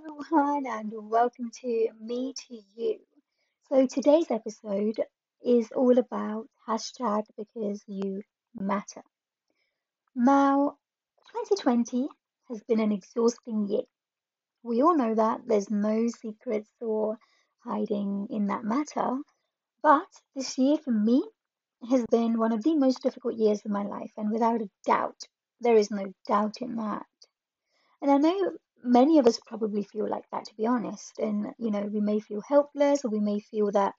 everyone, 0.00 0.64
and 0.66 0.90
welcome 0.94 1.50
to 1.60 1.88
Me 2.00 2.32
to 2.32 2.58
You. 2.74 2.96
So, 3.68 3.86
today's 3.86 4.30
episode 4.30 4.98
is 5.44 5.70
all 5.72 5.98
about 5.98 6.46
hashtag 6.66 7.24
because 7.36 7.82
you 7.86 8.22
matter. 8.54 9.02
Now, 10.14 10.76
2020 11.32 12.08
has 12.48 12.62
been 12.62 12.80
an 12.80 12.92
exhausting 12.92 13.66
year. 13.68 13.82
We 14.62 14.82
all 14.82 14.96
know 14.96 15.14
that 15.14 15.42
there's 15.46 15.70
no 15.70 16.08
secrets 16.08 16.70
or 16.80 17.18
hiding 17.62 18.28
in 18.30 18.46
that 18.46 18.64
matter, 18.64 19.18
but 19.82 20.08
this 20.34 20.56
year 20.56 20.78
for 20.78 20.92
me 20.92 21.22
has 21.90 22.06
been 22.10 22.38
one 22.38 22.52
of 22.52 22.62
the 22.62 22.74
most 22.74 23.02
difficult 23.02 23.34
years 23.34 23.60
of 23.66 23.70
my 23.70 23.82
life, 23.82 24.12
and 24.16 24.30
without 24.30 24.62
a 24.62 24.70
doubt, 24.86 25.20
there 25.60 25.76
is 25.76 25.90
no 25.90 26.06
doubt 26.26 26.62
in 26.62 26.76
that. 26.76 27.04
And 28.00 28.10
I 28.10 28.16
know 28.16 28.52
many 28.82 29.18
of 29.18 29.26
us 29.26 29.40
probably 29.46 29.82
feel 29.82 30.08
like 30.08 30.24
that, 30.32 30.44
to 30.46 30.54
be 30.56 30.66
honest. 30.66 31.18
And, 31.18 31.54
you 31.58 31.70
know, 31.70 31.82
we 31.82 32.00
may 32.00 32.20
feel 32.20 32.40
helpless 32.40 33.04
or 33.04 33.10
we 33.10 33.20
may 33.20 33.40
feel 33.40 33.70
that 33.72 33.94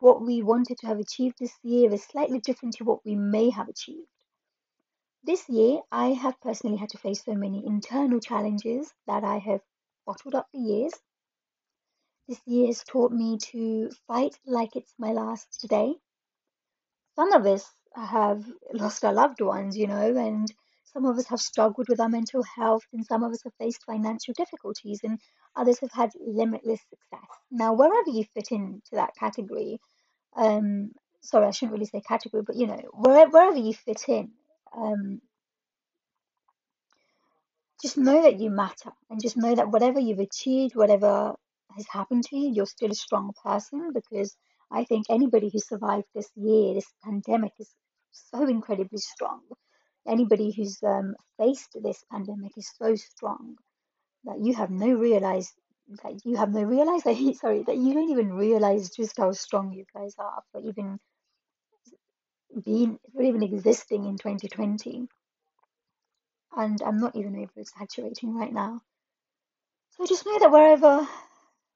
what 0.00 0.22
we 0.22 0.42
wanted 0.42 0.78
to 0.78 0.86
have 0.86 0.98
achieved 0.98 1.36
this 1.38 1.56
year 1.62 1.92
is 1.92 2.04
slightly 2.04 2.40
different 2.40 2.76
to 2.76 2.84
what 2.84 3.04
we 3.04 3.14
may 3.14 3.50
have 3.50 3.68
achieved. 3.68 4.08
This 5.22 5.48
year, 5.48 5.80
I 5.90 6.08
have 6.08 6.40
personally 6.40 6.76
had 6.76 6.90
to 6.90 6.98
face 6.98 7.24
so 7.24 7.34
many 7.34 7.66
internal 7.66 8.20
challenges 8.20 8.92
that 9.06 9.24
I 9.24 9.38
have 9.38 9.60
bottled 10.06 10.34
up 10.34 10.48
for 10.50 10.58
years. 10.58 10.92
This 12.28 12.40
year 12.46 12.66
has 12.66 12.84
taught 12.84 13.12
me 13.12 13.38
to 13.52 13.90
fight 14.06 14.38
like 14.46 14.76
it's 14.76 14.94
my 14.98 15.12
last 15.12 15.66
day. 15.68 15.94
Some 17.16 17.32
of 17.32 17.46
us 17.46 17.70
have 17.94 18.44
lost 18.72 19.04
our 19.04 19.12
loved 19.12 19.40
ones, 19.40 19.76
you 19.76 19.86
know, 19.86 20.16
and 20.16 20.52
some 20.94 21.06
of 21.06 21.18
us 21.18 21.26
have 21.26 21.40
struggled 21.40 21.88
with 21.88 21.98
our 21.98 22.08
mental 22.08 22.44
health, 22.44 22.84
and 22.92 23.04
some 23.04 23.24
of 23.24 23.32
us 23.32 23.42
have 23.42 23.52
faced 23.58 23.84
financial 23.84 24.32
difficulties, 24.32 25.00
and 25.02 25.18
others 25.56 25.80
have 25.80 25.90
had 25.90 26.10
limitless 26.20 26.80
success. 26.88 27.28
Now, 27.50 27.72
wherever 27.74 28.10
you 28.10 28.24
fit 28.32 28.52
into 28.52 28.92
that 28.92 29.10
category, 29.18 29.80
um, 30.36 30.92
sorry, 31.20 31.46
I 31.46 31.50
shouldn't 31.50 31.72
really 31.72 31.86
say 31.86 32.00
category, 32.00 32.44
but 32.46 32.54
you 32.54 32.68
know, 32.68 32.80
wherever, 32.92 33.30
wherever 33.30 33.56
you 33.56 33.74
fit 33.74 34.04
in, 34.06 34.30
um, 34.76 35.20
just 37.82 37.98
know 37.98 38.22
that 38.22 38.38
you 38.38 38.50
matter, 38.50 38.92
and 39.10 39.20
just 39.20 39.36
know 39.36 39.52
that 39.52 39.70
whatever 39.70 39.98
you've 39.98 40.20
achieved, 40.20 40.76
whatever 40.76 41.34
has 41.74 41.86
happened 41.90 42.22
to 42.24 42.36
you, 42.36 42.52
you're 42.54 42.66
still 42.66 42.92
a 42.92 42.94
strong 42.94 43.32
person 43.42 43.90
because 43.92 44.36
I 44.70 44.84
think 44.84 45.06
anybody 45.10 45.50
who 45.52 45.58
survived 45.58 46.06
this 46.14 46.30
year, 46.36 46.74
this 46.74 46.92
pandemic, 47.02 47.52
is 47.58 47.74
so 48.12 48.46
incredibly 48.46 48.98
strong 48.98 49.40
anybody 50.06 50.52
who's 50.52 50.78
um, 50.82 51.14
faced 51.38 51.76
this 51.82 52.04
pandemic 52.10 52.52
is 52.56 52.70
so 52.78 52.94
strong 52.94 53.56
that 54.24 54.38
you 54.42 54.54
have 54.54 54.70
no 54.70 54.92
realize 54.92 55.52
that 56.02 56.20
you 56.24 56.36
have 56.36 56.52
no 56.52 56.62
realize 56.62 57.02
that 57.04 57.36
sorry 57.40 57.62
that 57.66 57.76
you 57.76 57.94
don't 57.94 58.10
even 58.10 58.32
realize 58.32 58.90
just 58.90 59.16
how 59.18 59.32
strong 59.32 59.72
you 59.72 59.84
guys 59.94 60.14
are 60.18 60.42
for 60.52 60.60
even 60.60 60.98
being 62.64 62.98
for 63.12 63.22
even 63.22 63.42
existing 63.42 64.06
in 64.06 64.16
2020 64.16 65.08
and 66.56 66.82
i'm 66.82 66.98
not 67.00 67.16
even 67.16 67.34
over 67.36 67.50
exaggerating 67.56 68.34
right 68.34 68.52
now. 68.52 68.80
So 69.96 70.06
just 70.06 70.26
know 70.26 70.38
that 70.38 70.50
wherever 70.50 71.06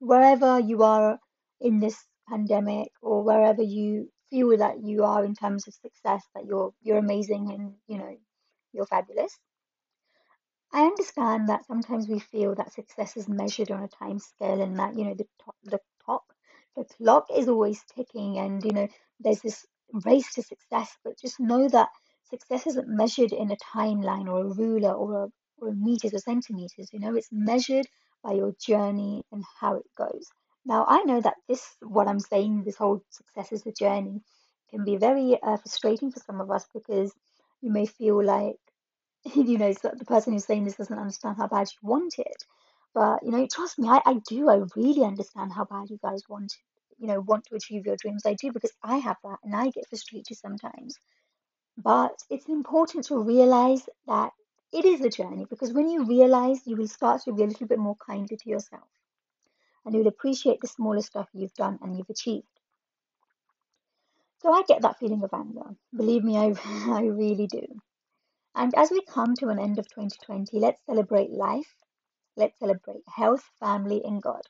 wherever 0.00 0.58
you 0.58 0.82
are 0.82 1.18
in 1.60 1.80
this 1.80 1.96
pandemic 2.28 2.90
or 3.00 3.22
wherever 3.22 3.62
you 3.62 4.10
feel 4.30 4.56
that 4.58 4.82
you 4.82 5.04
are 5.04 5.24
in 5.24 5.34
terms 5.34 5.66
of 5.68 5.74
success 5.74 6.24
that 6.34 6.46
you're 6.46 6.72
you're 6.82 6.98
amazing 6.98 7.50
and 7.52 7.74
you 7.86 7.98
know 7.98 8.16
you're 8.72 8.86
fabulous. 8.86 9.38
I 10.72 10.84
understand 10.86 11.48
that 11.50 11.66
sometimes 11.66 12.08
we 12.08 12.18
feel 12.20 12.54
that 12.54 12.72
success 12.72 13.18
is 13.18 13.28
measured 13.28 13.70
on 13.70 13.82
a 13.82 13.88
time 13.88 14.18
scale 14.18 14.62
and 14.62 14.78
that 14.78 14.96
you 14.96 15.04
know 15.04 15.12
the 15.14 15.28
top 15.44 15.56
the 15.62 15.80
top 16.06 16.32
the 16.74 16.84
clock 16.84 17.26
is 17.30 17.48
always 17.48 17.84
ticking 17.84 18.38
and 18.38 18.64
you 18.64 18.72
know 18.72 18.88
there's 19.20 19.42
this 19.42 19.66
race 20.06 20.32
to 20.34 20.42
success 20.42 20.96
but 21.04 21.18
just 21.18 21.38
know 21.38 21.68
that 21.68 21.90
success 22.30 22.66
isn't 22.66 22.88
measured 22.88 23.32
in 23.32 23.50
a 23.50 23.56
timeline 23.56 24.26
or 24.26 24.40
a 24.40 24.54
ruler 24.54 24.92
or 24.94 25.24
a 25.24 25.28
or 25.58 25.72
meters 25.74 26.14
or 26.14 26.18
centimeters 26.18 26.88
you 26.92 27.00
know 27.00 27.14
it's 27.14 27.30
measured 27.32 27.86
by 28.22 28.32
your 28.32 28.52
journey 28.58 29.24
and 29.32 29.44
how 29.60 29.74
it 29.76 29.86
goes 29.96 30.28
now, 30.68 30.84
I 30.86 31.02
know 31.04 31.18
that 31.22 31.36
this, 31.48 31.66
what 31.80 32.08
I'm 32.08 32.20
saying, 32.20 32.64
this 32.64 32.76
whole 32.76 33.02
success 33.08 33.52
is 33.52 33.66
a 33.66 33.72
journey, 33.72 34.20
can 34.68 34.84
be 34.84 34.98
very 34.98 35.38
uh, 35.42 35.56
frustrating 35.56 36.12
for 36.12 36.20
some 36.20 36.42
of 36.42 36.50
us 36.50 36.66
because 36.74 37.10
you 37.62 37.72
may 37.72 37.86
feel 37.86 38.22
like, 38.22 38.58
you 39.34 39.56
know, 39.56 39.72
the 39.72 40.04
person 40.04 40.34
who's 40.34 40.44
saying 40.44 40.66
this 40.66 40.76
doesn't 40.76 40.98
understand 40.98 41.38
how 41.38 41.48
bad 41.48 41.68
you 41.72 41.88
want 41.88 42.18
it. 42.18 42.44
But, 42.94 43.22
you 43.22 43.30
know, 43.30 43.46
trust 43.50 43.78
me, 43.78 43.88
I, 43.88 44.02
I 44.04 44.20
do. 44.28 44.50
I 44.50 44.60
really 44.76 45.04
understand 45.04 45.54
how 45.54 45.64
bad 45.64 45.88
you 45.88 45.98
guys 46.02 46.20
want, 46.28 46.52
you 46.98 47.06
know, 47.06 47.20
want 47.20 47.46
to 47.46 47.56
achieve 47.56 47.86
your 47.86 47.96
dreams. 47.96 48.26
I 48.26 48.34
do 48.34 48.52
because 48.52 48.72
I 48.82 48.98
have 48.98 49.16
that 49.24 49.38
and 49.42 49.56
I 49.56 49.70
get 49.70 49.88
frustrated 49.88 50.36
sometimes. 50.36 50.96
But 51.78 52.12
it's 52.28 52.48
important 52.48 53.06
to 53.06 53.18
realize 53.18 53.88
that 54.06 54.32
it 54.74 54.84
is 54.84 55.00
a 55.00 55.08
journey 55.08 55.46
because 55.48 55.72
when 55.72 55.88
you 55.88 56.04
realize, 56.04 56.60
you 56.66 56.76
will 56.76 56.88
start 56.88 57.22
to 57.22 57.32
be 57.32 57.42
a 57.42 57.46
little 57.46 57.66
bit 57.66 57.78
more 57.78 57.96
kinder 58.06 58.36
to 58.36 58.50
yourself 58.50 58.84
and 59.88 59.96
you'll 59.96 60.08
appreciate 60.08 60.60
the 60.60 60.68
smaller 60.68 61.00
stuff 61.02 61.30
you've 61.32 61.54
done 61.54 61.78
and 61.82 61.96
you've 61.96 62.10
achieved. 62.10 62.46
So 64.42 64.52
I 64.52 64.62
get 64.68 64.82
that 64.82 64.98
feeling 64.98 65.22
of 65.24 65.30
anger. 65.32 65.74
Believe 65.96 66.24
me, 66.24 66.36
I, 66.36 66.52
I 66.92 67.04
really 67.06 67.46
do. 67.46 67.66
And 68.54 68.74
as 68.76 68.90
we 68.90 69.02
come 69.02 69.34
to 69.36 69.48
an 69.48 69.58
end 69.58 69.78
of 69.78 69.88
2020, 69.88 70.60
let's 70.60 70.80
celebrate 70.86 71.30
life. 71.30 71.74
Let's 72.36 72.58
celebrate 72.58 73.02
health, 73.08 73.42
family, 73.60 74.02
and 74.04 74.22
God. 74.22 74.42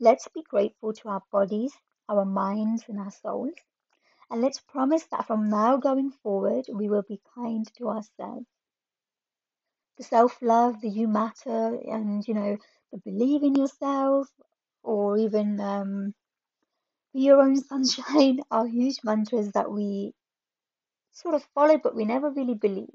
Let's 0.00 0.28
be 0.34 0.42
grateful 0.48 0.94
to 0.94 1.08
our 1.10 1.22
bodies, 1.30 1.72
our 2.08 2.24
minds, 2.24 2.84
and 2.88 2.98
our 2.98 3.12
souls. 3.12 3.54
And 4.30 4.40
let's 4.42 4.60
promise 4.60 5.04
that 5.12 5.26
from 5.26 5.50
now 5.50 5.76
going 5.76 6.12
forward, 6.22 6.66
we 6.72 6.88
will 6.88 7.04
be 7.08 7.20
kind 7.34 7.66
to 7.78 7.90
ourselves. 7.90 8.46
The 9.98 10.04
self 10.04 10.42
love, 10.42 10.80
the 10.80 10.90
you 10.90 11.08
matter, 11.08 11.78
and 11.86 12.26
you 12.26 12.34
know, 12.34 12.58
the 12.92 12.98
believe 12.98 13.42
in 13.44 13.54
yourself, 13.54 14.28
or 14.82 15.18
even 15.18 15.60
um, 15.60 16.14
your 17.12 17.40
own 17.40 17.56
sunshine 17.56 18.40
are 18.50 18.66
huge 18.66 18.98
mantras 19.04 19.50
that 19.52 19.70
we 19.70 20.14
sort 21.12 21.34
of 21.34 21.44
follow, 21.54 21.78
but 21.78 21.94
we 21.94 22.04
never 22.04 22.30
really 22.30 22.54
believe. 22.54 22.94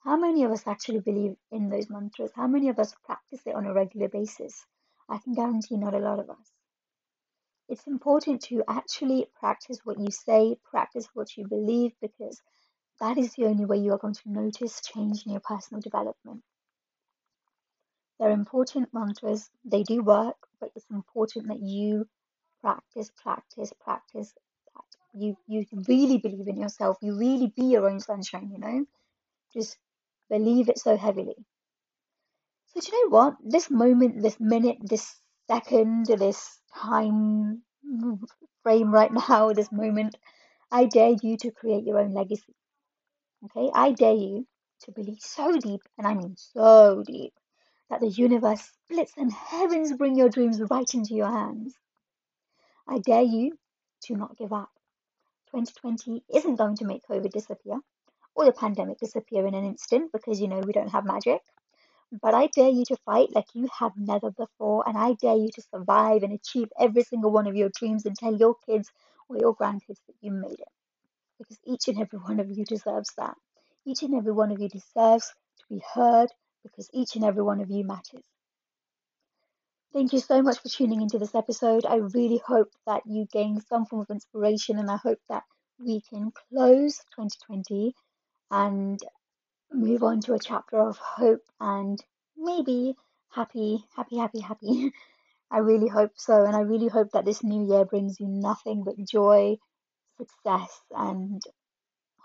How 0.00 0.16
many 0.16 0.42
of 0.42 0.50
us 0.50 0.66
actually 0.66 1.00
believe 1.00 1.36
in 1.52 1.68
those 1.68 1.88
mantras? 1.88 2.32
How 2.34 2.48
many 2.48 2.68
of 2.68 2.78
us 2.78 2.94
practice 3.04 3.40
it 3.46 3.54
on 3.54 3.66
a 3.66 3.72
regular 3.72 4.08
basis? 4.08 4.66
I 5.08 5.18
can 5.18 5.34
guarantee 5.34 5.76
not 5.76 5.94
a 5.94 5.98
lot 5.98 6.18
of 6.18 6.28
us. 6.30 6.50
It's 7.68 7.86
important 7.86 8.42
to 8.44 8.64
actually 8.68 9.28
practice 9.38 9.78
what 9.84 9.98
you 9.98 10.10
say, 10.10 10.56
practice 10.64 11.08
what 11.14 11.36
you 11.36 11.46
believe, 11.46 11.92
because 12.00 12.42
that 13.00 13.16
is 13.16 13.34
the 13.34 13.46
only 13.46 13.64
way 13.64 13.78
you 13.78 13.92
are 13.92 13.98
going 13.98 14.14
to 14.14 14.30
notice 14.30 14.80
change 14.80 15.24
in 15.24 15.32
your 15.32 15.40
personal 15.40 15.80
development. 15.80 16.42
They're 18.18 18.30
important 18.30 18.92
mantras, 18.92 19.48
they 19.64 19.84
do 19.84 20.02
work, 20.02 20.36
but 20.62 20.70
it's 20.76 20.86
important 20.92 21.48
that 21.48 21.60
you 21.60 22.06
practice, 22.62 23.10
practice, 23.22 23.72
practice. 23.84 24.32
That 24.74 25.20
you 25.20 25.36
you 25.48 25.66
really 25.88 26.18
believe 26.18 26.48
in 26.48 26.56
yourself. 26.56 26.98
You 27.02 27.18
really 27.18 27.52
be 27.56 27.64
your 27.64 27.90
own 27.90 28.00
sunshine. 28.00 28.50
You 28.54 28.60
know, 28.60 28.86
just 29.52 29.76
believe 30.30 30.70
it 30.70 30.78
so 30.78 30.96
heavily. 30.96 31.36
So 32.68 32.80
do 32.80 32.88
you 32.96 33.04
know 33.10 33.16
what? 33.16 33.36
This 33.44 33.70
moment, 33.70 34.22
this 34.22 34.40
minute, 34.40 34.78
this 34.82 35.16
second, 35.48 36.06
this 36.06 36.60
time 36.74 37.62
frame 38.62 38.92
right 38.92 39.12
now, 39.28 39.52
this 39.52 39.72
moment, 39.72 40.16
I 40.70 40.86
dare 40.86 41.16
you 41.22 41.36
to 41.38 41.50
create 41.50 41.84
your 41.84 41.98
own 42.00 42.14
legacy. 42.14 42.54
Okay, 43.44 43.70
I 43.74 43.92
dare 43.92 44.14
you 44.14 44.46
to 44.84 44.92
believe 44.92 45.20
so 45.20 45.58
deep, 45.58 45.82
and 45.98 46.06
I 46.06 46.14
mean 46.14 46.36
so 46.38 47.02
deep, 47.06 47.34
that 47.92 48.00
the 48.00 48.08
universe 48.08 48.62
splits 48.62 49.12
and 49.18 49.30
heavens 49.30 49.92
bring 49.92 50.16
your 50.16 50.30
dreams 50.30 50.62
right 50.70 50.94
into 50.94 51.14
your 51.14 51.28
hands. 51.28 51.74
I 52.88 53.00
dare 53.00 53.20
you 53.20 53.52
to 54.04 54.16
not 54.16 54.38
give 54.38 54.50
up. 54.50 54.70
2020 55.50 56.24
isn't 56.34 56.56
going 56.56 56.74
to 56.76 56.86
make 56.86 57.02
COVID 57.06 57.30
disappear 57.30 57.78
or 58.34 58.46
the 58.46 58.52
pandemic 58.52 58.98
disappear 58.98 59.46
in 59.46 59.52
an 59.52 59.66
instant 59.66 60.10
because 60.10 60.40
you 60.40 60.48
know 60.48 60.60
we 60.60 60.72
don't 60.72 60.88
have 60.88 61.04
magic. 61.04 61.42
But 62.22 62.32
I 62.32 62.46
dare 62.46 62.70
you 62.70 62.86
to 62.86 62.96
fight 63.04 63.28
like 63.34 63.48
you 63.52 63.68
have 63.78 63.92
never 63.94 64.30
before, 64.30 64.88
and 64.88 64.96
I 64.96 65.12
dare 65.20 65.36
you 65.36 65.50
to 65.54 65.62
survive 65.62 66.22
and 66.22 66.32
achieve 66.32 66.68
every 66.80 67.02
single 67.02 67.30
one 67.30 67.46
of 67.46 67.56
your 67.56 67.68
dreams 67.78 68.06
and 68.06 68.16
tell 68.16 68.34
your 68.34 68.54
kids 68.66 68.90
or 69.28 69.36
your 69.36 69.54
grandkids 69.54 70.00
that 70.06 70.16
you 70.22 70.32
made 70.32 70.60
it. 70.60 70.72
Because 71.36 71.58
each 71.66 71.88
and 71.88 72.00
every 72.00 72.20
one 72.20 72.40
of 72.40 72.50
you 72.50 72.64
deserves 72.64 73.12
that. 73.18 73.36
Each 73.84 74.02
and 74.02 74.14
every 74.14 74.32
one 74.32 74.50
of 74.50 74.60
you 74.60 74.70
deserves 74.70 75.30
to 75.58 75.64
be 75.68 75.82
heard 75.94 76.30
because 76.62 76.88
each 76.92 77.16
and 77.16 77.24
every 77.24 77.42
one 77.42 77.60
of 77.60 77.70
you 77.70 77.84
matters. 77.84 78.24
Thank 79.92 80.14
you 80.14 80.20
so 80.20 80.40
much 80.40 80.58
for 80.60 80.68
tuning 80.68 81.02
into 81.02 81.18
this 81.18 81.34
episode. 81.34 81.84
I 81.84 81.96
really 81.96 82.40
hope 82.46 82.70
that 82.86 83.02
you 83.06 83.26
gained 83.30 83.62
some 83.64 83.84
form 83.84 84.02
of 84.02 84.10
inspiration 84.10 84.78
and 84.78 84.90
I 84.90 84.96
hope 84.96 85.18
that 85.28 85.42
we 85.78 86.00
can 86.08 86.32
close 86.48 86.96
2020 87.14 87.94
and 88.50 88.98
move 89.70 90.02
on 90.02 90.20
to 90.22 90.34
a 90.34 90.38
chapter 90.38 90.78
of 90.78 90.96
hope 90.98 91.42
and 91.60 92.02
maybe 92.36 92.94
happy, 93.30 93.84
happy, 93.94 94.16
happy, 94.16 94.40
happy. 94.40 94.92
I 95.50 95.58
really 95.58 95.88
hope 95.88 96.12
so. 96.16 96.44
And 96.44 96.56
I 96.56 96.60
really 96.60 96.88
hope 96.88 97.10
that 97.12 97.26
this 97.26 97.44
new 97.44 97.68
year 97.68 97.84
brings 97.84 98.18
you 98.18 98.28
nothing 98.28 98.84
but 98.84 98.96
joy, 99.04 99.56
success, 100.16 100.80
and 100.90 101.42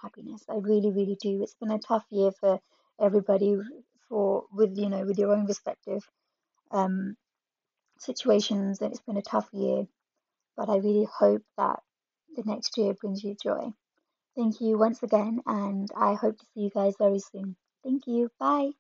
happiness. 0.02 0.44
I 0.50 0.56
really, 0.56 0.92
really 0.92 1.18
do. 1.22 1.44
It's 1.44 1.56
been 1.56 1.72
a 1.72 1.80
tough 1.80 2.06
year 2.12 2.32
for 2.40 2.60
everybody 3.00 3.58
for 4.10 4.46
with 4.52 4.78
you 4.78 4.90
know 4.90 5.06
with 5.06 5.18
your 5.20 5.34
own 5.34 5.46
respective 5.46 6.04
um 6.72 7.16
situations 8.00 8.82
and 8.82 8.92
it's 8.92 9.02
been 9.04 9.18
a 9.18 9.22
tough 9.22 9.50
year 9.54 9.86
but 10.58 10.70
I 10.70 10.78
really 10.78 11.08
hope 11.20 11.44
that 11.58 11.82
the 12.36 12.44
next 12.46 12.78
year 12.78 12.94
brings 12.94 13.24
you 13.24 13.36
joy. 13.42 13.72
Thank 14.36 14.62
you 14.62 14.78
once 14.78 15.04
again 15.04 15.42
and 15.46 15.90
I 15.98 16.16
hope 16.16 16.38
to 16.40 16.46
see 16.54 16.62
you 16.62 16.70
guys 16.72 16.96
very 17.00 17.20
soon. 17.20 17.56
Thank 17.84 18.08
you. 18.08 18.30
Bye. 18.40 18.72